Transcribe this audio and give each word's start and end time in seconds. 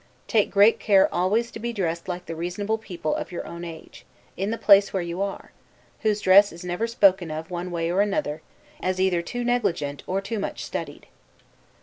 Take 0.27 0.49
great 0.49 0.79
care 0.79 1.07
always 1.13 1.51
to 1.51 1.59
be 1.59 1.71
dressed 1.71 2.07
like 2.07 2.25
the 2.25 2.35
reasonable 2.35 2.79
people 2.79 3.13
of 3.13 3.31
your 3.31 3.45
own 3.45 3.63
age, 3.63 4.03
in 4.35 4.49
the 4.49 4.57
place 4.57 4.91
where 4.91 5.03
you 5.03 5.21
are; 5.21 5.51
whose 5.99 6.21
dress 6.21 6.51
is 6.51 6.65
never 6.65 6.87
spoken 6.87 7.29
of 7.29 7.51
one 7.51 7.69
way 7.69 7.91
or 7.91 8.01
another, 8.01 8.41
as 8.81 8.99
either 8.99 9.21
too 9.21 9.43
negligent 9.43 10.01
or 10.07 10.19
too 10.19 10.39
much 10.39 10.65
studied. 10.65 11.05